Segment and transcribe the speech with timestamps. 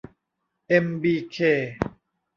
[0.67, 1.37] เอ็ม บี เค